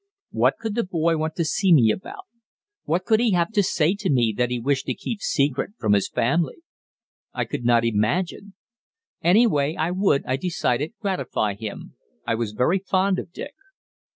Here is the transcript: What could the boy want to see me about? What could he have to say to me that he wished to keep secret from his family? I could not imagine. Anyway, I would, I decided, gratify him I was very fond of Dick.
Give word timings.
What 0.31 0.55
could 0.59 0.73
the 0.73 0.83
boy 0.83 1.15
want 1.17 1.35
to 1.35 1.45
see 1.45 1.71
me 1.71 1.91
about? 1.91 2.25
What 2.85 3.05
could 3.05 3.19
he 3.19 3.33
have 3.33 3.51
to 3.51 3.61
say 3.61 3.93
to 3.99 4.09
me 4.09 4.33
that 4.35 4.49
he 4.49 4.57
wished 4.59 4.87
to 4.87 4.95
keep 4.95 5.21
secret 5.21 5.73
from 5.77 5.93
his 5.93 6.09
family? 6.09 6.63
I 7.33 7.45
could 7.45 7.65
not 7.65 7.85
imagine. 7.85 8.55
Anyway, 9.21 9.75
I 9.75 9.91
would, 9.91 10.25
I 10.25 10.37
decided, 10.37 10.93
gratify 11.01 11.53
him 11.53 11.97
I 12.25 12.33
was 12.33 12.53
very 12.53 12.79
fond 12.79 13.19
of 13.19 13.31
Dick. 13.31 13.53